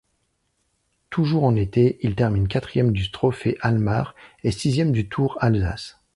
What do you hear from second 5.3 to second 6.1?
Alsace.